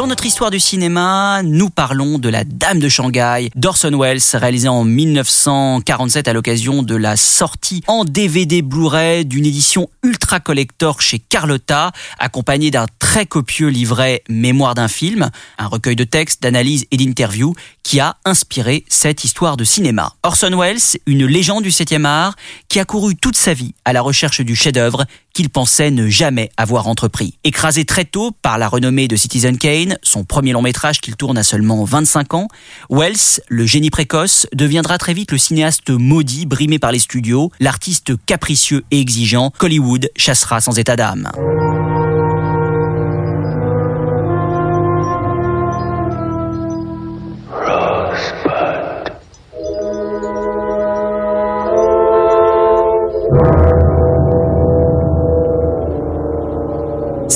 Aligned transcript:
Dans 0.00 0.06
notre 0.06 0.24
histoire 0.24 0.50
du 0.50 0.60
cinéma, 0.60 1.42
nous 1.44 1.68
parlons 1.68 2.18
de 2.18 2.30
La 2.30 2.44
Dame 2.44 2.78
de 2.78 2.88
Shanghai 2.88 3.50
d'Orson 3.54 3.90
Welles, 3.98 4.22
réalisé 4.32 4.66
en 4.66 4.82
1947 4.82 6.26
à 6.26 6.32
l'occasion 6.32 6.82
de 6.82 6.96
la 6.96 7.18
sortie 7.18 7.82
en 7.86 8.06
DVD 8.06 8.62
Blu-ray 8.62 9.26
d'une 9.26 9.44
édition 9.44 9.90
ultra 10.02 10.40
collector 10.40 11.02
chez 11.02 11.18
Carlotta, 11.18 11.92
accompagnée 12.18 12.70
d'un 12.70 12.86
très 12.98 13.26
copieux 13.26 13.68
livret 13.68 14.22
Mémoire 14.30 14.74
d'un 14.74 14.88
film, 14.88 15.28
un 15.58 15.66
recueil 15.66 15.96
de 15.96 16.04
textes, 16.04 16.42
d'analyses 16.42 16.86
et 16.90 16.96
d'interviews 16.96 17.54
qui 17.82 18.00
a 18.00 18.16
inspiré 18.24 18.86
cette 18.88 19.24
histoire 19.24 19.58
de 19.58 19.64
cinéma. 19.64 20.14
Orson 20.22 20.56
Welles, 20.58 20.98
une 21.04 21.26
légende 21.26 21.64
du 21.64 21.70
7e 21.70 22.06
art, 22.06 22.36
qui 22.68 22.80
a 22.80 22.86
couru 22.86 23.16
toute 23.16 23.36
sa 23.36 23.52
vie 23.52 23.74
à 23.84 23.92
la 23.92 24.00
recherche 24.00 24.40
du 24.40 24.56
chef-d'œuvre 24.56 25.04
qu'il 25.34 25.50
pensait 25.50 25.90
ne 25.90 26.08
jamais 26.08 26.50
avoir 26.56 26.88
entrepris. 26.88 27.34
Écrasé 27.44 27.84
très 27.84 28.04
tôt 28.04 28.32
par 28.42 28.58
la 28.58 28.68
renommée 28.68 29.08
de 29.08 29.16
Citizen 29.16 29.58
Kane, 29.58 29.98
son 30.02 30.24
premier 30.24 30.52
long 30.52 30.62
métrage 30.62 31.00
qu'il 31.00 31.16
tourne 31.16 31.38
à 31.38 31.42
seulement 31.42 31.84
25 31.84 32.34
ans, 32.34 32.48
Wells, 32.90 33.40
le 33.48 33.66
génie 33.66 33.90
précoce, 33.90 34.46
deviendra 34.52 34.98
très 34.98 35.14
vite 35.14 35.32
le 35.32 35.38
cinéaste 35.38 35.90
maudit, 35.90 36.46
brimé 36.46 36.78
par 36.78 36.92
les 36.92 36.98
studios, 36.98 37.50
l'artiste 37.60 38.12
capricieux 38.26 38.84
et 38.90 39.00
exigeant 39.00 39.50
qu'Hollywood 39.58 40.10
chassera 40.16 40.60
sans 40.60 40.78
état 40.78 40.96
d'âme. 40.96 41.30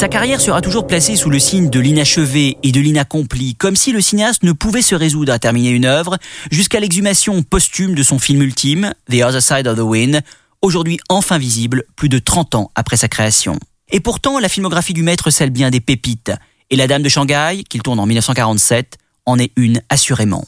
Sa 0.05 0.09
carrière 0.09 0.39
sera 0.43 0.61
toujours 0.61 0.87
placée 0.87 1.17
sous 1.17 1.31
le 1.31 1.39
signe 1.39 1.71
de 1.71 1.81
l'inachevé 1.81 2.59
et 2.63 2.73
de 2.73 2.81
l'inaccompli, 2.83 3.55
comme 3.55 3.75
si 3.75 3.91
le 3.91 4.03
cinéaste 4.03 4.43
ne 4.43 4.53
pouvait 4.53 4.83
se 4.83 4.95
résoudre 4.95 5.33
à 5.33 5.39
terminer 5.39 5.71
une 5.71 5.87
œuvre 5.87 6.19
jusqu'à 6.51 6.79
l'exhumation 6.79 7.43
posthume 7.43 7.95
de 7.95 8.03
son 8.03 8.19
film 8.19 8.43
ultime, 8.43 8.93
The 9.11 9.23
Other 9.23 9.41
Side 9.41 9.67
of 9.67 9.79
the 9.79 9.81
Wind, 9.81 10.21
aujourd'hui 10.61 11.01
enfin 11.09 11.39
visible 11.39 11.85
plus 11.97 12.11
de 12.11 12.19
30 12.19 12.55
ans 12.55 12.71
après 12.75 12.99
sa 12.99 13.09
création. 13.09 13.59
Et 13.93 14.01
pourtant, 14.01 14.39
la 14.39 14.51
filmographie 14.51 14.93
du 14.93 15.03
maître 15.03 15.31
scelle 15.31 15.49
bien 15.49 15.71
des 15.71 15.81
pépites, 15.81 16.33
et 16.69 16.77
La 16.77 16.87
Dame 16.87 17.03
de 17.03 17.09
Shanghai, 17.09 17.65
qu'il 17.67 17.81
tourne 17.81 17.99
en 17.99 18.05
1947, 18.05 18.99
en 19.25 19.39
est 19.39 19.53
une 19.57 19.81
assurément. 19.89 20.45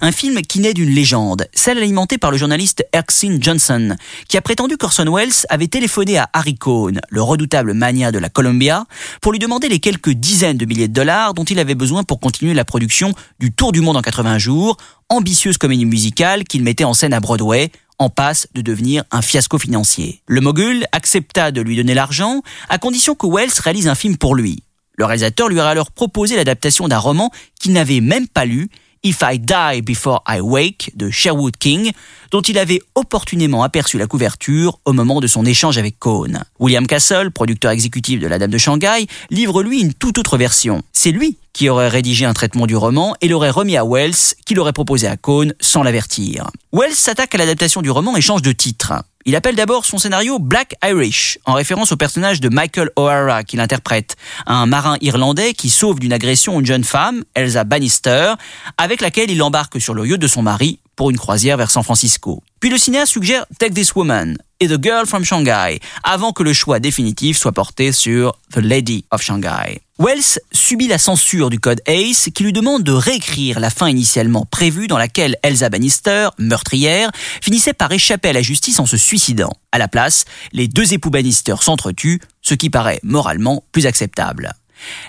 Un 0.00 0.12
film 0.12 0.42
qui 0.42 0.60
naît 0.60 0.74
d'une 0.74 0.90
légende, 0.90 1.48
celle 1.54 1.78
alimentée 1.78 2.18
par 2.18 2.30
le 2.30 2.36
journaliste 2.36 2.86
Erskine 2.92 3.42
Johnson, 3.42 3.96
qui 4.28 4.36
a 4.36 4.42
prétendu 4.42 4.76
qu'Orson 4.76 5.10
Welles 5.12 5.46
avait 5.48 5.68
téléphoné 5.68 6.18
à 6.18 6.28
Harry 6.32 6.54
Cohn, 6.54 7.00
le 7.08 7.22
redoutable 7.22 7.74
mania 7.74 8.12
de 8.12 8.18
la 8.18 8.28
Columbia, 8.28 8.86
pour 9.20 9.32
lui 9.32 9.38
demander 9.38 9.68
les 9.68 9.80
quelques 9.80 10.10
dizaines 10.10 10.58
de 10.58 10.66
milliers 10.66 10.88
de 10.88 10.92
dollars 10.92 11.34
dont 11.34 11.44
il 11.44 11.58
avait 11.58 11.74
besoin 11.74 12.04
pour 12.04 12.20
continuer 12.20 12.54
la 12.54 12.64
production 12.64 13.12
du 13.38 13.52
Tour 13.52 13.72
du 13.72 13.80
monde 13.80 13.96
en 13.96 14.02
80 14.02 14.38
jours, 14.38 14.76
ambitieuse 15.08 15.58
comédie 15.58 15.86
musicale 15.86 16.44
qu'il 16.44 16.62
mettait 16.62 16.84
en 16.84 16.94
scène 16.94 17.12
à 17.12 17.20
Broadway, 17.20 17.70
en 17.98 18.10
passe 18.10 18.48
de 18.54 18.60
devenir 18.60 19.04
un 19.10 19.22
fiasco 19.22 19.58
financier. 19.58 20.20
Le 20.26 20.40
mogul 20.40 20.86
accepta 20.92 21.50
de 21.50 21.60
lui 21.60 21.76
donner 21.76 21.94
l'argent, 21.94 22.42
à 22.68 22.78
condition 22.78 23.14
que 23.14 23.26
Wells 23.26 23.52
réalise 23.58 23.88
un 23.88 23.94
film 23.94 24.16
pour 24.16 24.34
lui. 24.34 24.62
Le 24.96 25.04
réalisateur 25.04 25.48
lui 25.48 25.60
a 25.60 25.68
alors 25.68 25.90
proposé 25.90 26.36
l'adaptation 26.36 26.88
d'un 26.88 26.98
roman 26.98 27.30
qu'il 27.60 27.72
n'avait 27.72 28.00
même 28.00 28.28
pas 28.28 28.44
lu 28.44 28.68
If 29.02 29.22
I 29.22 29.38
Die 29.38 29.80
Before 29.82 30.20
I 30.26 30.40
Wake 30.40 30.90
de 30.94 31.10
Sherwood 31.10 31.58
King, 31.58 31.92
dont 32.30 32.40
il 32.40 32.58
avait 32.58 32.80
opportunément 32.94 33.62
aperçu 33.62 33.98
la 33.98 34.06
couverture 34.06 34.78
au 34.84 34.92
moment 34.92 35.20
de 35.20 35.26
son 35.26 35.44
échange 35.44 35.78
avec 35.78 35.98
Cohn. 35.98 36.42
William 36.58 36.86
Castle, 36.86 37.30
producteur 37.30 37.70
exécutif 37.70 38.20
de 38.20 38.26
La 38.26 38.38
Dame 38.38 38.50
de 38.50 38.58
Shanghai, 38.58 39.06
livre 39.30 39.62
lui 39.62 39.80
une 39.80 39.94
toute 39.94 40.18
autre 40.18 40.36
version. 40.36 40.82
C'est 40.92 41.12
lui 41.12 41.38
qui 41.52 41.70
aurait 41.70 41.88
rédigé 41.88 42.26
un 42.26 42.34
traitement 42.34 42.66
du 42.66 42.76
roman 42.76 43.14
et 43.22 43.28
l'aurait 43.28 43.50
remis 43.50 43.78
à 43.78 43.84
Wells, 43.84 44.34
qui 44.44 44.54
l'aurait 44.54 44.74
proposé 44.74 45.06
à 45.06 45.16
Cohn 45.16 45.54
sans 45.58 45.82
l'avertir. 45.82 46.50
Wells 46.72 46.94
s'attaque 46.94 47.34
à 47.34 47.38
l'adaptation 47.38 47.80
du 47.80 47.90
roman 47.90 48.14
et 48.14 48.20
change 48.20 48.42
de 48.42 48.52
titre. 48.52 48.92
Il 49.24 49.34
appelle 49.34 49.56
d'abord 49.56 49.86
son 49.86 49.98
scénario 49.98 50.38
Black 50.38 50.76
Irish, 50.84 51.38
en 51.46 51.54
référence 51.54 51.90
au 51.90 51.96
personnage 51.96 52.40
de 52.40 52.48
Michael 52.48 52.90
O'Hara 52.94 53.42
qu'il 53.42 53.58
interprète, 53.58 54.16
un 54.46 54.66
marin 54.66 54.98
irlandais 55.00 55.52
qui 55.52 55.68
sauve 55.68 55.98
d'une 55.98 56.12
agression 56.12 56.60
une 56.60 56.66
jeune 56.66 56.84
femme, 56.84 57.24
Elsa 57.34 57.64
Bannister, 57.64 58.34
avec 58.78 59.00
laquelle 59.00 59.30
il 59.30 59.42
embarque 59.42 59.80
sur 59.80 59.94
le 59.94 60.06
yacht 60.06 60.20
de 60.20 60.28
son 60.28 60.42
mari 60.42 60.78
pour 60.96 61.10
une 61.10 61.18
croisière 61.18 61.56
vers 61.56 61.70
San 61.70 61.82
Francisco. 61.82 62.42
Puis 62.60 62.70
le 62.70 62.78
cinéaste 62.78 63.12
suggère 63.12 63.46
Take 63.58 63.74
This 63.74 63.94
Woman 63.94 64.36
et 64.60 64.68
The 64.68 64.82
Girl 64.82 65.06
from 65.06 65.24
Shanghai, 65.24 65.78
avant 66.02 66.32
que 66.32 66.42
le 66.42 66.54
choix 66.54 66.80
définitif 66.80 67.36
soit 67.36 67.52
porté 67.52 67.92
sur 67.92 68.38
The 68.52 68.58
Lady 68.58 69.04
of 69.10 69.22
Shanghai. 69.22 69.80
Wells 69.98 70.38
subit 70.52 70.88
la 70.88 70.98
censure 70.98 71.48
du 71.48 71.58
code 71.58 71.80
ACE 71.86 72.30
qui 72.34 72.42
lui 72.42 72.52
demande 72.52 72.82
de 72.82 72.92
réécrire 72.92 73.60
la 73.60 73.70
fin 73.70 73.88
initialement 73.88 74.44
prévue 74.44 74.88
dans 74.88 74.98
laquelle 74.98 75.36
Elsa 75.42 75.68
Bannister, 75.68 76.28
meurtrière, 76.38 77.10
finissait 77.42 77.72
par 77.72 77.92
échapper 77.92 78.30
à 78.30 78.32
la 78.32 78.42
justice 78.42 78.80
en 78.80 78.86
se 78.86 78.96
suicidant. 78.96 79.52
À 79.72 79.78
la 79.78 79.88
place, 79.88 80.24
les 80.52 80.68
deux 80.68 80.92
époux 80.92 81.10
Bannister 81.10 81.54
s'entretuent, 81.60 82.20
ce 82.42 82.54
qui 82.54 82.68
paraît 82.68 83.00
moralement 83.02 83.64
plus 83.72 83.86
acceptable. 83.86 84.52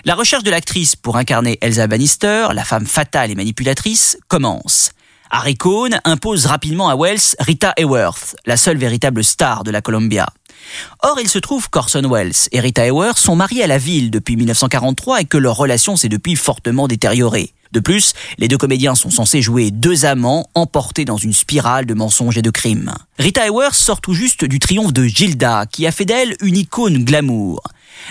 La 0.04 0.14
recherche 0.14 0.44
de 0.44 0.50
l'actrice 0.50 0.96
pour 0.96 1.16
incarner 1.16 1.58
Elsa 1.60 1.86
Bannister, 1.86 2.48
la 2.54 2.64
femme 2.64 2.86
fatale 2.86 3.30
et 3.30 3.34
manipulatrice, 3.34 4.18
commence. 4.28 4.92
Harry 5.30 5.56
Cohn 5.56 6.00
impose 6.04 6.46
rapidement 6.46 6.88
à 6.88 6.96
Wells 6.96 7.36
Rita 7.38 7.74
Hayworth, 7.76 8.36
la 8.46 8.56
seule 8.56 8.78
véritable 8.78 9.22
star 9.22 9.62
de 9.62 9.70
la 9.70 9.82
Columbia. 9.82 10.26
Or, 11.02 11.18
il 11.20 11.28
se 11.28 11.38
trouve 11.38 11.68
qu'Orson 11.68 12.08
Welles 12.10 12.48
et 12.52 12.60
Rita 12.60 12.84
Hayworth 12.84 13.18
sont 13.18 13.36
mariés 13.36 13.62
à 13.62 13.66
la 13.66 13.78
ville 13.78 14.10
depuis 14.10 14.36
1943 14.36 15.20
et 15.20 15.24
que 15.26 15.36
leur 15.36 15.56
relation 15.56 15.96
s'est 15.96 16.08
depuis 16.08 16.34
fortement 16.34 16.88
détériorée. 16.88 17.52
De 17.72 17.80
plus, 17.80 18.14
les 18.38 18.48
deux 18.48 18.56
comédiens 18.56 18.94
sont 18.94 19.10
censés 19.10 19.42
jouer 19.42 19.70
deux 19.70 20.06
amants 20.06 20.48
emportés 20.54 21.04
dans 21.04 21.18
une 21.18 21.34
spirale 21.34 21.84
de 21.84 21.92
mensonges 21.92 22.38
et 22.38 22.42
de 22.42 22.50
crimes. 22.50 22.94
Rita 23.18 23.44
Hayworth 23.44 23.74
sort 23.74 24.00
tout 24.00 24.14
juste 24.14 24.46
du 24.46 24.58
triomphe 24.58 24.94
de 24.94 25.04
Gilda, 25.04 25.66
qui 25.70 25.86
a 25.86 25.92
fait 25.92 26.06
d'elle 26.06 26.36
une 26.40 26.56
icône 26.56 27.04
glamour. 27.04 27.62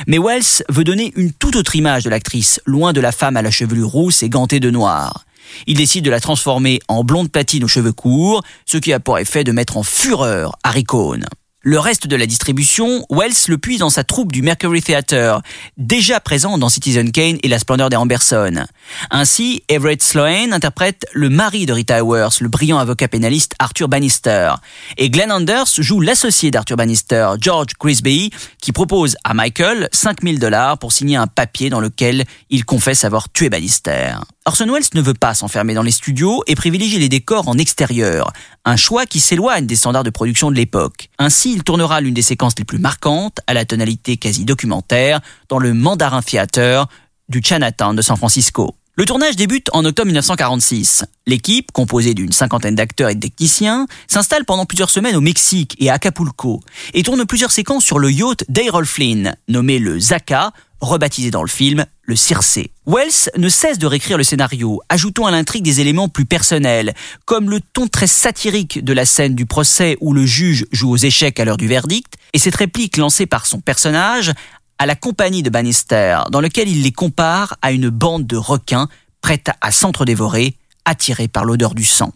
Mais 0.05 0.19
Wells 0.19 0.63
veut 0.69 0.83
donner 0.83 1.11
une 1.15 1.31
toute 1.31 1.55
autre 1.55 1.75
image 1.75 2.03
de 2.03 2.11
l'actrice, 2.11 2.61
loin 2.65 2.93
de 2.93 3.01
la 3.01 3.11
femme 3.11 3.37
à 3.37 3.41
la 3.41 3.49
chevelure 3.49 3.89
rousse 3.89 4.21
et 4.21 4.29
gantée 4.29 4.59
de 4.59 4.69
noir. 4.69 5.25
Il 5.65 5.77
décide 5.77 6.05
de 6.05 6.09
la 6.09 6.19
transformer 6.19 6.79
en 6.87 7.03
blonde 7.03 7.31
platine 7.31 7.63
aux 7.63 7.67
cheveux 7.67 7.93
courts, 7.93 8.43
ce 8.65 8.77
qui 8.77 8.93
a 8.93 8.99
pour 8.99 9.19
effet 9.19 9.43
de 9.43 9.51
mettre 9.51 9.77
en 9.77 9.83
fureur 9.83 10.57
Harry 10.63 10.83
Cohn. 10.83 11.25
Le 11.69 11.79
reste 11.79 12.07
de 12.07 12.15
la 12.15 12.25
distribution, 12.25 13.05
Wells 13.09 13.49
le 13.49 13.57
puise 13.57 13.79
dans 13.79 13.89
sa 13.89 14.05
troupe 14.05 14.31
du 14.31 14.41
Mercury 14.41 14.81
Theatre, 14.81 15.41
déjà 15.75 16.21
présent 16.21 16.57
dans 16.57 16.69
Citizen 16.69 17.11
Kane 17.11 17.39
et 17.43 17.49
La 17.49 17.59
Splendeur 17.59 17.89
des 17.89 17.97
Amberson. 17.97 18.65
Ainsi, 19.11 19.63
Everett 19.67 20.01
Sloane 20.01 20.53
interprète 20.53 21.05
le 21.11 21.27
mari 21.27 21.65
de 21.65 21.73
Rita 21.73 21.97
Hayworth, 21.97 22.39
le 22.39 22.47
brillant 22.47 22.77
avocat 22.77 23.09
pénaliste 23.09 23.53
Arthur 23.59 23.89
Bannister. 23.89 24.53
Et 24.95 25.09
Glenn 25.09 25.29
Anders 25.29 25.67
joue 25.77 25.99
l'associé 25.99 26.51
d'Arthur 26.51 26.77
Bannister, 26.77 27.31
George 27.41 27.73
Grisby, 27.77 28.31
qui 28.61 28.71
propose 28.71 29.17
à 29.25 29.33
Michael 29.33 29.89
5000 29.91 30.39
dollars 30.39 30.77
pour 30.77 30.93
signer 30.93 31.17
un 31.17 31.27
papier 31.27 31.69
dans 31.69 31.81
lequel 31.81 32.23
il 32.49 32.63
confesse 32.63 33.03
avoir 33.03 33.27
tué 33.27 33.49
Bannister. 33.49 34.13
Orson 34.45 34.71
Welles 34.71 34.83
ne 34.93 35.01
veut 35.01 35.13
pas 35.13 35.33
s'enfermer 35.33 35.73
dans 35.73 35.83
les 35.83 35.91
studios 35.91 36.41
et 36.47 36.55
privilégie 36.55 36.99
les 36.99 37.09
décors 37.09 37.49
en 37.49 37.57
extérieur, 37.57 38.31
un 38.63 38.77
choix 38.77 39.05
qui 39.05 39.19
s'éloigne 39.19 39.65
des 39.65 39.75
standards 39.75 40.05
de 40.05 40.09
production 40.09 40.51
de 40.51 40.55
l'époque. 40.55 41.09
Ainsi, 41.19 41.56
il 41.57 41.63
tournera 41.63 42.01
l'une 42.01 42.13
des 42.13 42.21
séquences 42.21 42.53
les 42.59 42.65
plus 42.65 42.77
marquantes, 42.77 43.39
à 43.47 43.55
la 43.55 43.65
tonalité 43.65 44.17
quasi 44.17 44.45
documentaire, 44.45 45.21
dans 45.49 45.57
le 45.57 45.73
Mandarin 45.73 46.21
Theater 46.21 46.85
du 47.29 47.41
Chinatown 47.43 47.95
de 47.95 48.03
San 48.03 48.15
Francisco. 48.15 48.75
Le 48.95 49.05
tournage 49.05 49.35
débute 49.35 49.71
en 49.73 49.83
octobre 49.83 50.05
1946. 50.05 51.05
L'équipe, 51.25 51.71
composée 51.71 52.13
d'une 52.13 52.31
cinquantaine 52.31 52.75
d'acteurs 52.75 53.09
et 53.09 53.15
de 53.15 53.21
techniciens, 53.21 53.87
s'installe 54.07 54.45
pendant 54.45 54.67
plusieurs 54.67 54.91
semaines 54.91 55.15
au 55.15 55.21
Mexique 55.21 55.75
et 55.79 55.89
à 55.89 55.95
Acapulco 55.95 56.61
et 56.93 57.01
tourne 57.01 57.25
plusieurs 57.25 57.51
séquences 57.51 57.83
sur 57.83 57.97
le 57.97 58.11
yacht 58.11 58.43
d'Errol 58.49 58.85
Flynn, 58.85 59.35
nommé 59.47 59.79
le 59.79 59.99
Zaka, 59.99 60.51
rebaptisé 60.79 61.31
dans 61.31 61.41
le 61.41 61.49
film 61.49 61.87
le 62.03 62.15
Circé. 62.15 62.69
Wells 62.87 63.29
ne 63.35 63.49
cesse 63.49 63.79
de 63.79 63.85
réécrire 63.85 64.17
le 64.17 64.23
scénario, 64.23 64.81
ajoutant 64.87 65.25
à 65.25 65.31
l'intrigue 65.31 65.65
des 65.65 65.81
éléments 65.81 66.07
plus 66.07 66.23
personnels, 66.23 66.93
comme 67.25 67.49
le 67.49 67.59
ton 67.59 67.87
très 67.87 68.07
satirique 68.07 68.81
de 68.81 68.93
la 68.93 69.05
scène 69.05 69.35
du 69.35 69.45
procès 69.45 69.97
où 69.99 70.13
le 70.13 70.25
juge 70.25 70.65
joue 70.71 70.91
aux 70.91 70.97
échecs 70.97 71.37
à 71.41 71.43
l'heure 71.43 71.57
du 71.57 71.67
verdict, 71.67 72.13
et 72.31 72.39
cette 72.39 72.55
réplique 72.55 72.95
lancée 72.95 73.25
par 73.25 73.45
son 73.45 73.59
personnage 73.59 74.31
à 74.79 74.85
la 74.85 74.95
compagnie 74.95 75.43
de 75.43 75.49
Bannister, 75.49 76.19
dans 76.31 76.39
lequel 76.39 76.69
il 76.69 76.81
les 76.83 76.93
compare 76.93 77.57
à 77.61 77.73
une 77.73 77.89
bande 77.89 78.25
de 78.25 78.37
requins 78.37 78.87
prête 79.19 79.49
à 79.59 79.71
s'entre-dévorer, 79.73 80.55
attirés 80.85 81.27
par 81.27 81.43
l'odeur 81.43 81.75
du 81.75 81.83
sang. 81.83 82.13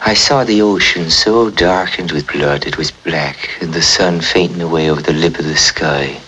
I 0.00 0.14
saw 0.14 0.44
the 0.44 0.62
ocean 0.62 1.10
so 1.10 1.50
darkened 1.50 2.12
with 2.12 2.32
blood 2.32 2.66
it 2.66 2.78
was 2.78 2.92
black, 2.92 3.50
and 3.60 3.74
the 3.74 3.82
sun 3.82 4.20
fainting 4.20 4.62
away 4.62 4.88
over 4.88 5.02
the 5.02 5.12
lip 5.12 5.38
of 5.38 5.44
the 5.44 5.56
sky. 5.56 6.20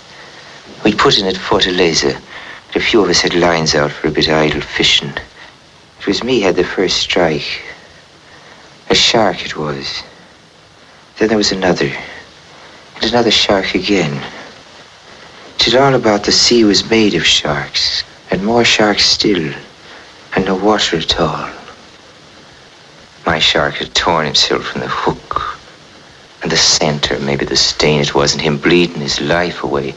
We'd 0.85 0.99
put 0.99 1.19
in 1.19 1.27
at 1.27 1.37
Fortaleza, 1.37 2.21
but 2.67 2.77
a 2.77 2.85
few 2.85 3.01
of 3.01 3.09
us 3.09 3.21
had 3.21 3.35
lines 3.35 3.77
out 3.77 3.93
for 3.93 4.09
a 4.09 4.11
bit 4.11 4.27
of 4.27 4.35
idle 4.35 4.61
fishing. 4.61 5.13
It 6.01 6.07
was 6.07 6.25
me 6.25 6.41
had 6.41 6.57
the 6.57 6.65
first 6.65 6.97
strike. 6.97 7.63
A 8.89 8.95
shark 8.95 9.45
it 9.45 9.57
was. 9.57 10.03
Then 11.19 11.29
there 11.29 11.39
was 11.39 11.53
another, 11.53 11.93
and 12.97 13.05
another 13.05 13.31
shark 13.31 13.77
again. 13.77 14.21
It's 15.61 15.75
all 15.75 15.95
about 15.95 16.25
the 16.25 16.33
sea 16.33 16.65
was 16.65 16.91
made 16.91 17.15
of 17.15 17.25
sharks, 17.25 18.03
and 18.33 18.45
more 18.45 18.65
sharks 18.65 19.05
still, 19.05 19.55
and 20.35 20.45
no 20.45 20.57
water 20.57 20.97
at 20.97 21.21
all. 21.21 21.60
My 23.31 23.39
shark 23.39 23.75
had 23.75 23.95
torn 23.95 24.27
himself 24.27 24.65
from 24.65 24.81
the 24.81 24.89
hook. 24.89 25.57
And 26.43 26.51
the 26.51 26.57
scent, 26.57 27.13
or 27.13 27.21
maybe 27.21 27.45
the 27.45 27.55
stain, 27.55 28.01
it 28.01 28.13
wasn't 28.13 28.43
him 28.43 28.59
bleeding 28.59 29.03
his 29.03 29.21
life 29.21 29.63
away. 29.63 29.95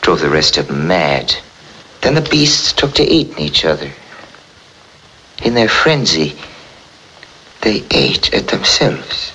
Drove 0.00 0.20
the 0.20 0.30
rest 0.30 0.56
of 0.56 0.70
mad. 0.70 1.34
Then 2.02 2.14
the 2.14 2.20
beasts 2.20 2.72
took 2.72 2.94
to 2.94 3.02
eating 3.02 3.40
each 3.40 3.64
other. 3.64 3.90
In 5.42 5.54
their 5.54 5.68
frenzy, 5.68 6.36
they 7.62 7.82
ate 7.90 8.32
at 8.32 8.46
themselves. 8.46 9.32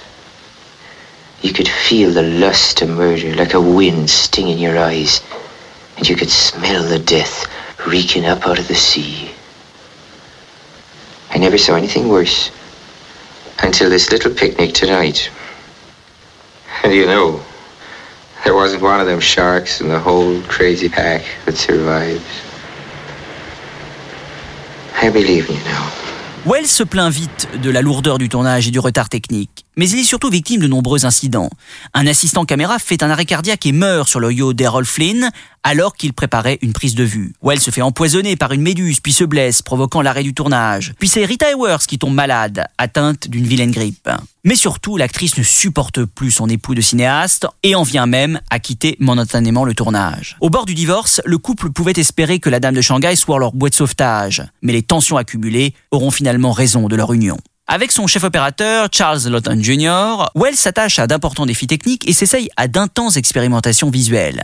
You 1.41 1.51
could 1.51 1.67
feel 1.67 2.11
the 2.11 2.23
lust 2.23 2.77
to 2.77 2.87
murder 2.87 3.35
like 3.35 3.53
a 3.53 3.59
wind 3.59 4.09
stinging 4.09 4.57
your 4.57 4.77
eyes, 4.77 5.19
and 5.97 6.07
you 6.07 6.15
could 6.15 6.31
smell 6.31 6.87
the 6.87 6.99
death 6.99 7.45
reeking 7.85 8.25
up 8.25 8.47
out 8.47 8.57
of 8.57 8.69
the 8.69 8.75
sea. 8.75 9.31
I 11.29 11.39
never 11.39 11.57
saw 11.57 11.75
anything 11.75 12.07
worse 12.07 12.51
until 13.59 13.89
this 13.89 14.11
little 14.11 14.33
picnic 14.33 14.73
tonight. 14.73 15.29
And 16.83 16.93
you 16.93 17.05
know, 17.05 17.39
there 18.43 18.55
wasn't 18.55 18.81
one 18.81 18.99
of 18.99 19.07
them 19.07 19.19
sharks 19.19 19.81
in 19.81 19.89
the 19.89 19.99
whole 19.99 20.41
crazy 20.43 20.89
pack 20.89 21.23
that 21.45 21.57
survived. 21.57 22.21
I 25.01 25.09
believe 25.09 25.49
you 25.49 25.57
now. 25.65 25.91
Wells 26.45 26.71
se 26.71 26.83
plaint 26.85 27.11
vite 27.11 27.47
de 27.61 27.69
la 27.69 27.81
lourdeur 27.81 28.17
du 28.17 28.27
tournage 28.27 28.67
et 28.67 28.71
du 28.71 28.79
retard 28.79 29.09
technique, 29.09 29.63
mais 29.75 29.89
il 29.89 29.99
est 29.99 30.03
surtout 30.03 30.29
victime 30.29 30.61
de 30.61 30.67
nombreux 30.67 31.05
incidents. 31.05 31.49
Un 31.93 32.07
assistant 32.07 32.45
caméra 32.45 32.79
fait 32.79 33.03
un 33.03 33.09
arrêt 33.09 33.25
cardiaque 33.25 33.65
et 33.65 33.71
meurt 33.71 34.09
sur 34.09 34.19
le 34.19 34.31
yacht 34.31 34.55
d'Errol 34.55 34.85
Flynn 34.85 35.29
alors 35.63 35.95
qu'il 35.95 36.13
préparait 36.13 36.59
une 36.61 36.73
prise 36.73 36.95
de 36.95 37.03
vue. 37.03 37.33
Wells 37.43 37.59
se 37.59 37.71
fait 37.71 37.81
empoisonner 37.81 38.35
par 38.35 38.51
une 38.51 38.61
méduse 38.61 38.99
puis 38.99 39.13
se 39.13 39.23
blesse, 39.23 39.61
provoquant 39.61 40.01
l'arrêt 40.01 40.23
du 40.23 40.33
tournage. 40.33 40.93
Puis 40.99 41.07
c'est 41.07 41.25
Rita 41.25 41.49
Hayworth 41.49 41.85
qui 41.85 41.99
tombe 41.99 42.13
malade, 42.13 42.65
atteinte 42.77 43.27
d'une 43.27 43.45
vilaine 43.45 43.71
grippe. 43.71 44.09
Mais 44.43 44.55
surtout, 44.55 44.97
l'actrice 44.97 45.37
ne 45.37 45.43
supporte 45.43 46.03
plus 46.03 46.31
son 46.31 46.49
époux 46.49 46.73
de 46.73 46.81
cinéaste 46.81 47.45
et 47.61 47.75
en 47.75 47.83
vient 47.83 48.07
même 48.07 48.41
à 48.49 48.59
quitter 48.59 48.97
momentanément 48.99 49.65
le 49.65 49.75
tournage. 49.75 50.35
Au 50.41 50.49
bord 50.49 50.65
du 50.65 50.73
divorce, 50.73 51.21
le 51.25 51.37
couple 51.37 51.69
pouvait 51.69 51.93
espérer 51.95 52.39
que 52.39 52.49
la 52.49 52.59
dame 52.59 52.73
de 52.73 52.81
Shanghai 52.81 53.15
soit 53.15 53.37
leur 53.37 53.53
boîte 53.53 53.73
de 53.73 53.77
sauvetage, 53.77 54.43
mais 54.63 54.73
les 54.73 54.81
tensions 54.81 55.17
accumulées 55.17 55.75
auront 55.91 56.11
finalement 56.11 56.53
raison 56.53 56.87
de 56.87 56.95
leur 56.95 57.13
union. 57.13 57.37
Avec 57.73 57.93
son 57.93 58.05
chef 58.05 58.25
opérateur, 58.25 58.89
Charles 58.91 59.29
Lawton 59.29 59.63
Jr., 59.63 60.25
Wells 60.35 60.57
s'attache 60.57 60.99
à 60.99 61.07
d'importants 61.07 61.45
défis 61.45 61.67
techniques 61.67 62.05
et 62.05 62.11
s'essaye 62.11 62.49
à 62.57 62.67
d'intenses 62.67 63.15
expérimentations 63.15 63.89
visuelles. 63.89 64.43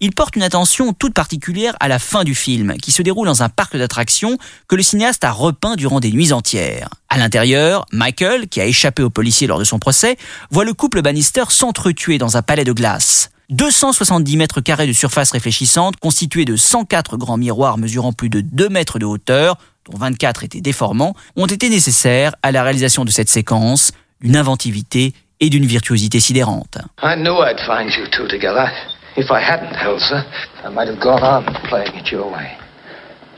Il 0.00 0.12
porte 0.12 0.34
une 0.34 0.42
attention 0.42 0.92
toute 0.92 1.14
particulière 1.14 1.76
à 1.78 1.86
la 1.86 2.00
fin 2.00 2.24
du 2.24 2.34
film, 2.34 2.74
qui 2.82 2.90
se 2.90 3.02
déroule 3.02 3.28
dans 3.28 3.44
un 3.44 3.48
parc 3.48 3.76
d'attractions 3.76 4.38
que 4.66 4.74
le 4.74 4.82
cinéaste 4.82 5.22
a 5.22 5.30
repeint 5.30 5.76
durant 5.76 6.00
des 6.00 6.10
nuits 6.10 6.32
entières. 6.32 6.88
À 7.08 7.16
l'intérieur, 7.16 7.86
Michael, 7.92 8.48
qui 8.48 8.60
a 8.60 8.66
échappé 8.66 9.04
aux 9.04 9.10
policiers 9.10 9.46
lors 9.46 9.60
de 9.60 9.64
son 9.64 9.78
procès, 9.78 10.16
voit 10.50 10.64
le 10.64 10.74
couple 10.74 11.00
Bannister 11.00 11.44
s'entretuer 11.50 12.18
dans 12.18 12.36
un 12.36 12.42
palais 12.42 12.64
de 12.64 12.72
glace. 12.72 13.30
270 13.50 14.36
mètres 14.36 14.60
carrés 14.60 14.88
de 14.88 14.92
surface 14.92 15.30
réfléchissante, 15.30 15.96
constitués 15.98 16.44
de 16.44 16.56
104 16.56 17.18
grands 17.18 17.36
miroirs 17.36 17.78
mesurant 17.78 18.12
plus 18.12 18.30
de 18.30 18.40
2 18.40 18.68
mètres 18.68 18.98
de 18.98 19.04
hauteur, 19.04 19.58
dont 19.90 19.98
24 19.98 20.44
étaient 20.44 20.60
déformants, 20.60 21.14
ont 21.36 21.46
été 21.46 21.68
nécessaires 21.68 22.34
à 22.42 22.52
la 22.52 22.62
réalisation 22.62 23.04
de 23.04 23.10
cette 23.10 23.28
séquence, 23.28 23.92
d'une 24.20 24.36
inventivité 24.36 25.12
et 25.40 25.50
d'une 25.50 25.66
virtuosité 25.66 26.20
sidérante. 26.20 26.78
I 27.02 27.14
knew 27.16 27.42
I'd 27.42 27.60
find 27.66 27.90
you 27.94 28.06
two 28.08 28.26
together. 28.28 28.70
If 29.16 29.30
I 29.30 29.40
hadn't, 29.40 29.74
Elsa, 29.76 30.24
I 30.64 30.70
might 30.70 30.88
have 30.88 31.00
gone 31.00 31.22
on 31.22 31.44
playing 31.68 31.94
it 31.94 32.10
your 32.10 32.30
way. 32.32 32.56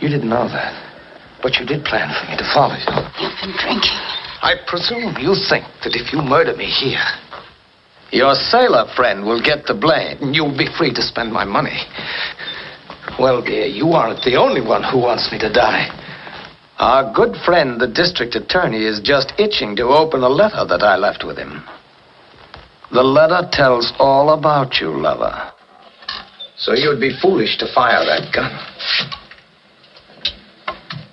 You 0.00 0.08
didn't 0.08 0.28
know 0.28 0.48
that. 0.48 0.72
But 1.42 1.58
you 1.58 1.66
did 1.66 1.84
plan 1.84 2.08
for 2.14 2.30
me 2.30 2.36
to 2.36 2.44
follow 2.54 2.74
you. 2.74 2.86
I've 2.86 3.40
been 3.40 3.56
drinking. 3.58 3.98
I 4.42 4.54
presume 4.66 5.16
you 5.20 5.34
think 5.48 5.64
that 5.84 5.94
if 5.94 6.12
you 6.12 6.22
murder 6.22 6.56
me 6.56 6.66
here, 6.66 7.04
your 8.12 8.34
sailor 8.34 8.86
friend 8.94 9.24
will 9.24 9.42
get 9.42 9.66
the 9.66 9.74
blame 9.74 10.18
and 10.20 10.34
you'll 10.34 10.56
be 10.56 10.68
free 10.78 10.92
to 10.94 11.02
spend 11.02 11.32
my 11.32 11.44
money. 11.44 11.76
Well, 13.18 13.42
dear, 13.42 13.66
you 13.66 13.92
aren't 13.92 14.22
the 14.22 14.36
only 14.36 14.60
one 14.60 14.82
who 14.82 14.98
wants 14.98 15.30
me 15.32 15.38
to 15.38 15.52
die. 15.52 15.88
Our 16.78 17.12
good 17.14 17.36
friend, 17.44 17.80
the 17.80 17.88
district 17.88 18.34
attorney, 18.34 18.84
is 18.84 19.00
just 19.00 19.32
itching 19.38 19.76
to 19.76 19.84
open 19.84 20.22
a 20.22 20.28
letter 20.28 20.64
that 20.68 20.82
I 20.82 20.96
left 20.96 21.24
with 21.24 21.38
him. 21.38 21.64
The 22.92 23.02
letter 23.02 23.48
tells 23.50 23.92
all 23.98 24.30
about 24.30 24.80
you, 24.80 24.90
lover. 24.90 25.52
So 26.58 26.74
you'd 26.74 27.00
be 27.00 27.18
foolish 27.20 27.56
to 27.58 27.72
fire 27.74 28.04
that 28.04 28.32
gun. 28.32 28.52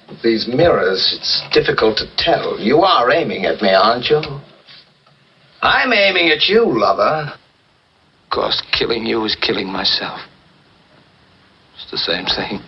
With 0.10 0.22
these 0.22 0.48
mirrors, 0.48 1.16
it's 1.18 1.42
difficult 1.54 1.98
to 1.98 2.08
tell. 2.18 2.60
You 2.60 2.82
are 2.82 3.12
aiming 3.12 3.46
at 3.46 3.62
me, 3.62 3.70
aren't 3.70 4.06
you? 4.06 4.22
I'm 5.62 5.94
aiming 5.94 6.30
at 6.30 6.48
you, 6.50 6.66
lover. 6.66 7.34
Of 8.26 8.30
course, 8.30 8.62
killing 8.78 9.06
you 9.06 9.24
is 9.24 9.36
killing 9.36 9.68
myself. 9.68 10.20
It's 11.76 11.90
the 11.90 11.98
same 11.98 12.26
thing. 12.26 12.62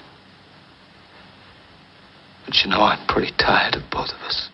But 2.45 2.63
you 2.63 2.69
know, 2.69 2.81
I'm 2.81 3.05
pretty 3.07 3.33
tired 3.37 3.75
of 3.75 3.89
both 3.91 4.09
of 4.09 4.21
us. 4.21 4.49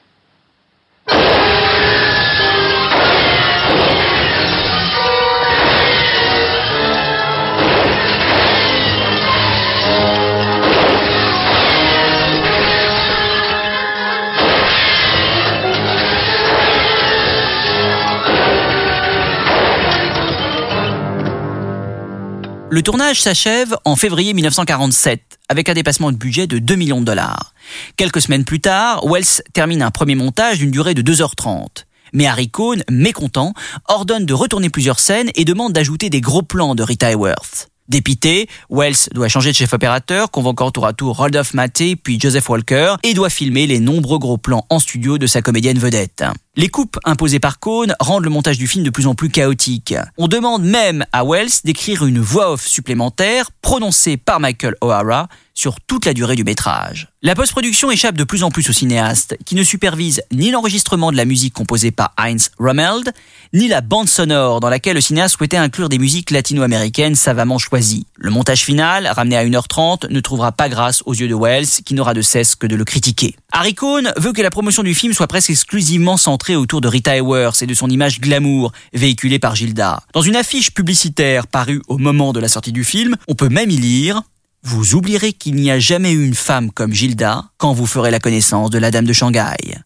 Le 22.73 22.81
tournage 22.81 23.21
s'achève 23.21 23.75
en 23.83 23.97
février 23.97 24.33
1947 24.33 25.39
avec 25.49 25.67
un 25.67 25.73
dépassement 25.73 26.09
de 26.09 26.15
budget 26.15 26.47
de 26.47 26.57
2 26.57 26.75
millions 26.75 27.01
de 27.01 27.05
dollars. 27.05 27.53
Quelques 27.97 28.21
semaines 28.21 28.45
plus 28.45 28.61
tard, 28.61 29.05
Wells 29.05 29.43
termine 29.51 29.81
un 29.81 29.91
premier 29.91 30.15
montage 30.15 30.59
d'une 30.59 30.71
durée 30.71 30.93
de 30.93 31.01
2h30. 31.01 31.83
Mais 32.13 32.27
Harry 32.27 32.49
Cohn, 32.49 32.81
mécontent, 32.89 33.53
ordonne 33.89 34.25
de 34.25 34.33
retourner 34.33 34.69
plusieurs 34.69 35.01
scènes 35.01 35.31
et 35.35 35.43
demande 35.43 35.73
d'ajouter 35.73 36.09
des 36.09 36.21
gros 36.21 36.43
plans 36.43 36.73
de 36.73 36.83
Rita 36.83 37.09
Hayworth. 37.09 37.70
Dépité, 37.91 38.47
Wells 38.69 39.09
doit 39.11 39.27
changer 39.27 39.51
de 39.51 39.55
chef 39.57 39.73
opérateur, 39.73 40.31
convoquant 40.31 40.71
tour 40.71 40.87
à 40.87 40.93
tour 40.93 41.17
Rodolphe 41.17 41.53
Maté 41.53 41.97
puis 41.97 42.17
Joseph 42.17 42.47
Walker 42.47 42.95
et 43.03 43.13
doit 43.13 43.29
filmer 43.29 43.67
les 43.67 43.81
nombreux 43.81 44.17
gros 44.17 44.37
plans 44.37 44.65
en 44.69 44.79
studio 44.79 45.17
de 45.17 45.27
sa 45.27 45.41
comédienne 45.41 45.77
vedette. 45.77 46.23
Les 46.55 46.69
coupes 46.69 46.97
imposées 47.03 47.41
par 47.41 47.59
Cohn 47.59 47.93
rendent 47.99 48.23
le 48.23 48.29
montage 48.29 48.57
du 48.57 48.65
film 48.65 48.85
de 48.85 48.89
plus 48.91 49.07
en 49.07 49.13
plus 49.13 49.27
chaotique. 49.27 49.93
On 50.17 50.29
demande 50.29 50.63
même 50.63 51.05
à 51.11 51.25
Wells 51.25 51.51
d'écrire 51.65 52.05
une 52.05 52.21
voix 52.21 52.53
off 52.53 52.65
supplémentaire 52.65 53.51
prononcée 53.61 54.15
par 54.15 54.39
Michael 54.39 54.75
O'Hara 54.79 55.27
sur 55.61 55.79
toute 55.79 56.05
la 56.05 56.15
durée 56.15 56.35
du 56.35 56.43
métrage. 56.43 57.09
La 57.21 57.35
post-production 57.35 57.91
échappe 57.91 58.15
de 58.15 58.23
plus 58.23 58.41
en 58.41 58.49
plus 58.49 58.67
au 58.67 58.73
cinéaste, 58.73 59.37
qui 59.45 59.53
ne 59.53 59.63
supervise 59.63 60.23
ni 60.31 60.49
l'enregistrement 60.49 61.11
de 61.11 61.17
la 61.17 61.25
musique 61.25 61.53
composée 61.53 61.91
par 61.91 62.15
Heinz 62.17 62.49
Rommeld, 62.57 63.13
ni 63.53 63.67
la 63.67 63.81
bande 63.81 64.09
sonore 64.09 64.59
dans 64.59 64.69
laquelle 64.69 64.95
le 64.95 65.01
cinéaste 65.01 65.37
souhaitait 65.37 65.57
inclure 65.57 65.87
des 65.87 65.99
musiques 65.99 66.31
latino-américaines 66.31 67.13
savamment 67.13 67.59
choisies. 67.59 68.07
Le 68.15 68.31
montage 68.31 68.63
final, 68.63 69.05
ramené 69.05 69.37
à 69.37 69.45
1h30, 69.45 70.09
ne 70.09 70.19
trouvera 70.19 70.51
pas 70.51 70.67
grâce 70.67 71.03
aux 71.05 71.13
yeux 71.13 71.27
de 71.27 71.35
Wells, 71.35 71.67
qui 71.85 71.93
n'aura 71.93 72.15
de 72.15 72.23
cesse 72.23 72.55
que 72.55 72.65
de 72.65 72.75
le 72.75 72.83
critiquer. 72.83 73.35
Harry 73.51 73.75
Cohn 73.75 74.11
veut 74.17 74.33
que 74.33 74.41
la 74.41 74.49
promotion 74.49 74.81
du 74.81 74.95
film 74.95 75.13
soit 75.13 75.27
presque 75.27 75.51
exclusivement 75.51 76.17
centrée 76.17 76.55
autour 76.55 76.81
de 76.81 76.87
Rita 76.87 77.15
Hayworth 77.15 77.61
et 77.61 77.67
de 77.67 77.75
son 77.75 77.89
image 77.91 78.19
glamour 78.19 78.71
véhiculée 78.93 79.37
par 79.37 79.55
Gilda. 79.55 80.01
Dans 80.13 80.23
une 80.23 80.35
affiche 80.35 80.71
publicitaire 80.71 81.45
parue 81.45 81.83
au 81.87 81.99
moment 81.99 82.33
de 82.33 82.39
la 82.39 82.47
sortie 82.47 82.71
du 82.71 82.83
film, 82.83 83.15
on 83.27 83.35
peut 83.35 83.49
même 83.49 83.69
y 83.69 83.77
lire 83.77 84.23
vous 84.63 84.95
oublierez 84.95 85.33
qu'il 85.33 85.55
n'y 85.55 85.71
a 85.71 85.79
jamais 85.79 86.11
eu 86.11 86.25
une 86.25 86.35
femme 86.35 86.71
comme 86.71 86.93
Gilda 86.93 87.45
quand 87.57 87.73
vous 87.73 87.87
ferez 87.87 88.11
la 88.11 88.19
connaissance 88.19 88.69
de 88.69 88.77
la 88.77 88.91
dame 88.91 89.05
de 89.05 89.13
Shanghai. 89.13 89.79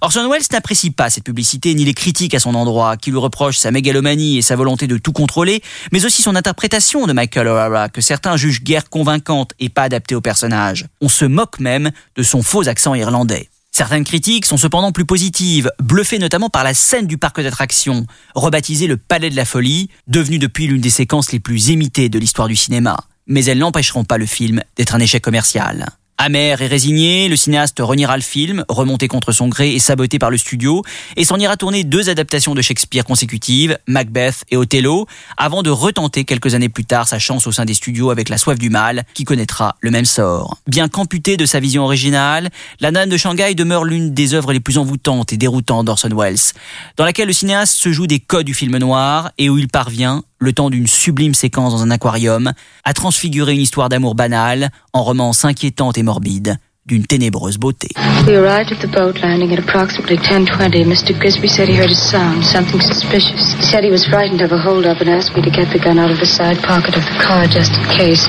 Orson 0.00 0.28
Welles 0.30 0.42
n'apprécie 0.52 0.90
pas 0.90 1.08
cette 1.08 1.24
publicité 1.24 1.74
ni 1.74 1.84
les 1.84 1.94
critiques 1.94 2.34
à 2.34 2.38
son 2.38 2.54
endroit 2.54 2.96
qui 2.96 3.10
lui 3.10 3.18
reprochent 3.18 3.58
sa 3.58 3.70
mégalomanie 3.70 4.36
et 4.36 4.42
sa 4.42 4.56
volonté 4.56 4.86
de 4.86 4.98
tout 4.98 5.12
contrôler, 5.12 5.62
mais 5.90 6.04
aussi 6.04 6.22
son 6.22 6.36
interprétation 6.36 7.06
de 7.06 7.12
Michael 7.12 7.48
O'Hara 7.48 7.88
que 7.88 8.00
certains 8.00 8.36
jugent 8.36 8.62
guère 8.62 8.90
convaincante 8.90 9.52
et 9.58 9.68
pas 9.68 9.84
adaptée 9.84 10.14
au 10.14 10.20
personnage. 10.20 10.86
On 11.00 11.08
se 11.08 11.24
moque 11.24 11.60
même 11.60 11.90
de 12.16 12.22
son 12.22 12.42
faux 12.42 12.68
accent 12.68 12.94
irlandais. 12.94 13.48
Certaines 13.72 14.04
critiques 14.04 14.46
sont 14.46 14.56
cependant 14.56 14.92
plus 14.92 15.04
positives, 15.04 15.70
bluffées 15.82 16.18
notamment 16.18 16.48
par 16.48 16.64
la 16.64 16.72
scène 16.72 17.06
du 17.06 17.18
parc 17.18 17.40
d'attractions, 17.40 18.06
rebaptisée 18.34 18.86
le 18.86 18.96
Palais 18.96 19.28
de 19.28 19.36
la 19.36 19.44
Folie, 19.44 19.90
devenue 20.06 20.38
depuis 20.38 20.66
l'une 20.66 20.80
des 20.80 20.90
séquences 20.90 21.32
les 21.32 21.40
plus 21.40 21.68
imitées 21.68 22.08
de 22.08 22.18
l'histoire 22.18 22.48
du 22.48 22.56
cinéma 22.56 22.96
mais 23.26 23.44
elles 23.44 23.58
n'empêcheront 23.58 24.04
pas 24.04 24.18
le 24.18 24.26
film 24.26 24.62
d'être 24.76 24.94
un 24.94 25.00
échec 25.00 25.22
commercial. 25.22 25.86
Amer 26.18 26.62
et 26.62 26.66
résigné, 26.66 27.28
le 27.28 27.36
cinéaste 27.36 27.76
reniera 27.78 28.16
le 28.16 28.22
film, 28.22 28.64
remonté 28.70 29.06
contre 29.06 29.32
son 29.32 29.48
gré 29.48 29.74
et 29.74 29.78
saboté 29.78 30.18
par 30.18 30.30
le 30.30 30.38
studio, 30.38 30.82
et 31.16 31.24
s'en 31.24 31.36
ira 31.38 31.58
tourner 31.58 31.84
deux 31.84 32.08
adaptations 32.08 32.54
de 32.54 32.62
Shakespeare 32.62 33.04
consécutives, 33.04 33.78
Macbeth 33.86 34.44
et 34.50 34.56
Othello, 34.56 35.06
avant 35.36 35.62
de 35.62 35.68
retenter 35.68 36.24
quelques 36.24 36.54
années 36.54 36.70
plus 36.70 36.86
tard 36.86 37.06
sa 37.06 37.18
chance 37.18 37.46
au 37.46 37.52
sein 37.52 37.66
des 37.66 37.74
studios 37.74 38.08
avec 38.08 38.30
La 38.30 38.38
Soif 38.38 38.58
du 38.58 38.70
Mal, 38.70 39.04
qui 39.12 39.24
connaîtra 39.24 39.76
le 39.80 39.90
même 39.90 40.06
sort. 40.06 40.56
Bien 40.66 40.88
qu'amputée 40.88 41.36
de 41.36 41.44
sa 41.44 41.60
vision 41.60 41.84
originale, 41.84 42.48
La 42.80 42.92
Nane 42.92 43.10
de 43.10 43.16
Shanghai 43.18 43.54
demeure 43.54 43.84
l'une 43.84 44.14
des 44.14 44.32
œuvres 44.32 44.54
les 44.54 44.60
plus 44.60 44.78
envoûtantes 44.78 45.34
et 45.34 45.36
déroutantes 45.36 45.84
d'Orson 45.84 46.16
Welles, 46.16 46.54
dans 46.96 47.04
laquelle 47.04 47.28
le 47.28 47.34
cinéaste 47.34 47.76
se 47.76 47.92
joue 47.92 48.06
des 48.06 48.20
codes 48.20 48.46
du 48.46 48.54
film 48.54 48.78
noir 48.78 49.32
et 49.36 49.50
où 49.50 49.58
il 49.58 49.68
parvient, 49.68 50.22
le 50.38 50.52
temps 50.52 50.70
d'une 50.70 50.86
sublime 50.86 51.34
séquence 51.34 51.72
dans 51.72 51.82
un 51.82 51.90
aquarium, 51.90 52.52
à 52.84 52.92
transfigurer 52.92 53.54
une 53.54 53.60
histoire 53.60 53.88
d'amour 53.88 54.14
banale 54.14 54.70
en 54.92 55.02
romance 55.02 55.44
inquiétante 55.44 55.98
et 55.98 56.02
morbide 56.02 56.58
d'une 56.86 57.04
ténébreuse 57.04 57.58
beauté. 57.58 57.88
We 58.26 58.36
arrived 58.36 58.70
at 58.70 58.80
the 58.80 58.86
boat 58.86 59.20
landing 59.20 59.52
at 59.52 59.58
approximately 59.58 60.16
10:20. 60.18 60.86
Mr. 60.86 61.12
Grisby 61.18 61.48
said 61.48 61.68
he 61.68 61.74
heard 61.74 61.90
a 61.90 61.94
sound, 61.94 62.44
something 62.44 62.80
suspicious. 62.80 63.54
He 63.58 63.64
said 63.66 63.82
he 63.82 63.90
was 63.90 64.06
frightened 64.06 64.40
of 64.40 64.52
a 64.52 64.58
holdup 64.58 65.00
and 65.00 65.10
asked 65.10 65.34
me 65.36 65.42
to 65.42 65.50
get 65.50 65.72
the 65.72 65.80
gun 65.80 65.98
out 65.98 66.10
of 66.10 66.20
the 66.20 66.26
side 66.26 66.62
pocket 66.62 66.96
of 66.96 67.04
the 67.04 67.18
car 67.18 67.46
just 67.46 67.72
in 67.74 67.84
case. 67.90 68.26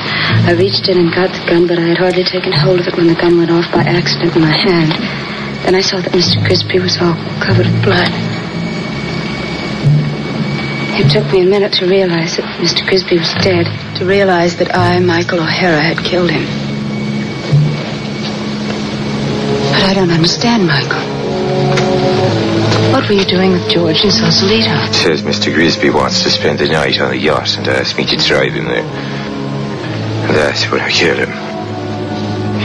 I 0.50 0.54
reached 0.58 0.90
in 0.90 0.98
and 0.98 1.14
got 1.14 1.32
the 1.32 1.46
gun, 1.46 1.68
but 1.68 1.78
I 1.78 1.88
had 1.94 1.98
hardly 1.98 2.24
taken 2.24 2.52
hold 2.52 2.80
of 2.80 2.88
it 2.88 2.98
when 2.98 3.08
the 3.08 3.16
gun 3.16 3.38
went 3.38 3.52
off 3.52 3.72
by 3.72 3.84
accident 3.84 4.36
in 4.36 4.42
my 4.42 4.58
hand. 4.58 4.92
Then 5.64 5.76
I 5.76 5.82
saw 5.82 6.02
that 6.02 6.12
Mr. 6.14 6.42
Grisby 6.44 6.80
was 6.80 6.98
all 6.98 7.16
covered 7.46 7.68
with 7.68 7.84
blood. 7.84 8.37
It 11.00 11.12
took 11.12 11.32
me 11.32 11.42
a 11.42 11.46
minute 11.46 11.74
to 11.74 11.86
realize 11.86 12.38
that 12.38 12.58
Mr. 12.58 12.82
Grisby 12.82 13.20
was 13.20 13.32
dead, 13.44 13.66
to 13.98 14.06
realize 14.06 14.58
that 14.58 14.76
I, 14.76 15.00
Michael 15.00 15.40
O'Hara, 15.40 15.80
had 15.80 16.00
killed 16.00 16.32
him. 16.32 16.44
But 19.72 19.84
I 19.84 19.94
don't 19.94 20.10
understand, 20.10 20.66
Michael. 20.66 21.06
What 22.92 23.08
were 23.08 23.14
you 23.14 23.26
doing 23.26 23.52
with 23.52 23.70
George 23.70 24.04
in 24.04 24.10
Sausalito? 24.10 24.74
Says 24.92 25.22
Mr. 25.22 25.54
Grisby 25.54 25.94
wants 25.94 26.24
to 26.24 26.32
spend 26.32 26.58
the 26.58 26.68
night 26.68 27.00
on 27.00 27.12
the 27.12 27.18
yacht 27.18 27.58
and 27.60 27.68
asked 27.68 27.96
me 27.96 28.06
to 28.08 28.18
drive 28.18 28.54
him 28.54 28.66
there. 28.66 28.82
That's 30.34 30.66
when 30.72 30.82
I 30.82 30.90
killed 30.90 31.20
him. 31.20 31.30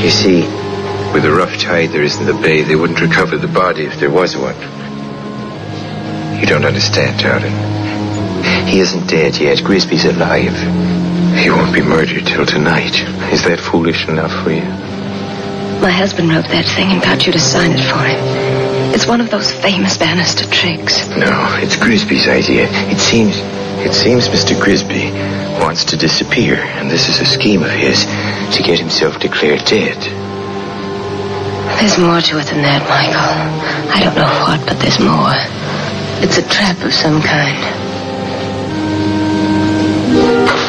You 0.03 0.09
see, 0.09 0.41
with 1.12 1.27
a 1.27 1.31
rough 1.31 1.59
tide 1.59 1.91
there 1.91 2.03
isn't 2.03 2.25
the 2.25 2.33
bay, 2.33 2.62
they 2.62 2.77
wouldn't 2.77 3.01
recover 3.03 3.37
the 3.37 3.47
body 3.47 3.85
if 3.85 4.01
there 4.01 4.11
was 4.11 4.39
one. 4.39 4.57
You 6.41 6.47
don't 6.47 6.65
understand, 6.65 7.21
darling. 7.21 7.82
He 8.66 8.81
isn't 8.81 9.09
dead 9.09 9.37
yet. 9.37 9.62
Grisby's 9.62 10.04
alive. 10.04 10.57
He 11.38 11.50
won't 11.50 11.75
be 11.75 11.83
murdered 11.83 12.26
till 12.26 12.47
tonight. 12.47 12.95
Is 13.33 13.42
that 13.45 13.59
foolish 13.61 14.09
enough 14.09 14.33
for 14.42 14.50
you? 14.50 14.62
My 15.81 15.90
husband 15.90 16.31
wrote 16.31 16.47
that 16.49 16.64
thing 16.76 16.92
and 16.92 17.02
got 17.02 17.26
you 17.26 17.33
to 17.33 17.40
sign 17.40 17.73
it 17.73 17.83
for 17.83 17.99
him. 17.99 18.23
It's 18.95 19.07
one 19.07 19.21
of 19.21 19.31
those 19.31 19.50
famous 19.50 19.97
Bannister 19.99 20.47
tricks. 20.47 21.09
No, 21.16 21.33
it's 21.59 21.76
Grisby's 21.76 22.28
idea. 22.28 22.69
It 22.92 22.99
seems, 22.99 23.35
it 23.83 23.92
seems 23.92 24.28
Mr. 24.28 24.54
Grisby 24.54 25.11
wants 25.59 25.85
to 25.87 25.97
disappear, 25.97 26.57
and 26.78 26.90
this 26.90 27.09
is 27.09 27.21
a 27.21 27.26
scheme 27.26 27.62
of 27.62 27.71
his 27.71 28.04
to 28.54 28.62
get 28.62 28.78
himself 28.78 29.19
declared 29.19 29.64
dead. 29.64 29.99
There's 31.81 31.99
more 31.99 32.21
to 32.21 32.38
it 32.38 32.47
than 32.47 32.62
that, 32.62 32.87
Michael. 32.87 33.90
I 33.90 33.99
don't 34.04 34.14
know 34.14 34.31
what, 34.47 34.61
but 34.69 34.78
there's 34.78 35.00
more. 35.00 35.35
It's 36.23 36.38
a 36.38 36.47
trap 36.47 36.78
of 36.85 36.95
some 36.95 37.21
kind. 37.21 37.92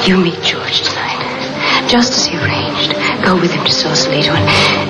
You 0.03 0.19
meet 0.19 0.43
George 0.43 0.83
tonight, 0.83 1.87
just 1.87 2.11
as 2.11 2.25
he 2.25 2.35
arranged. 2.35 2.91
Go 3.23 3.39
with 3.39 3.55
him 3.55 3.63
to 3.63 3.71
Sausalito 3.71 4.35
and, 4.35 4.43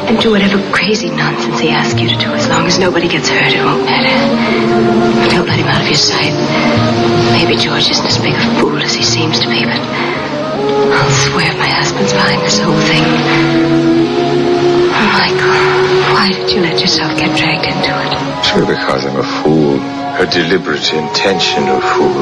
and 0.10 0.18
do 0.18 0.32
whatever 0.32 0.58
crazy 0.74 1.12
nonsense 1.12 1.60
he 1.60 1.70
asks 1.70 2.02
you 2.02 2.10
to 2.10 2.18
do. 2.18 2.34
As 2.34 2.50
long 2.50 2.66
as 2.66 2.80
nobody 2.80 3.08
gets 3.08 3.30
hurt, 3.30 3.54
it 3.54 3.62
won't 3.62 3.86
matter. 3.86 4.10
Don't 5.30 5.46
let 5.46 5.60
him 5.60 5.68
out 5.70 5.82
of 5.82 5.88
your 5.88 6.02
sight. 6.02 6.34
Maybe 7.30 7.62
George 7.62 7.94
isn't 7.94 8.10
as 8.10 8.18
big 8.18 8.34
a 8.34 8.42
fool 8.58 8.82
as 8.82 8.96
he 8.96 9.04
seems 9.04 9.38
to 9.42 9.48
be, 9.48 9.62
but 9.62 9.78
I'll 9.78 11.14
swear 11.30 11.54
my 11.62 11.70
husband's 11.70 12.12
behind 12.12 12.42
this 12.42 12.58
whole 12.58 12.74
thing. 12.90 13.06
Oh, 14.98 15.08
Michael, 15.14 15.54
why 16.18 16.34
did 16.34 16.50
you 16.50 16.62
let 16.66 16.82
yourself 16.82 17.14
get 17.22 17.38
dragged 17.38 17.70
into 17.70 17.94
it? 17.94 18.12
Sure, 18.50 18.66
because 18.66 19.06
I'm 19.06 19.22
a 19.22 19.30
fool. 19.46 19.78
A 20.18 20.26
deliberate, 20.26 20.92
intentional 20.92 21.82
fool. 21.82 22.18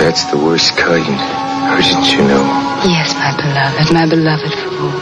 That's 0.00 0.24
the 0.32 0.38
worst 0.38 0.78
kind. 0.78 1.51
How 1.68 1.80
didn't 1.80 2.12
you 2.12 2.22
know? 2.28 2.44
Yes, 2.84 3.14
my 3.14 3.32
beloved, 3.36 3.92
my 3.92 4.06
beloved 4.06 4.54
fool. 4.54 4.92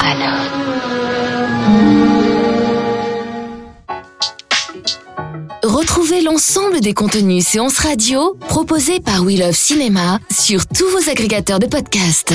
I 0.00 0.14
know. 0.20 0.34
Retrouvez 5.62 6.20
l'ensemble 6.22 6.80
des 6.80 6.94
contenus 6.94 7.46
séances 7.46 7.78
radio 7.78 8.36
proposés 8.48 9.00
par 9.00 9.22
We 9.22 9.38
Love 9.38 9.52
Cinéma 9.56 10.18
sur 10.30 10.66
tous 10.66 10.88
vos 10.90 11.10
agrégateurs 11.10 11.58
de 11.58 11.66
podcasts. 11.66 12.34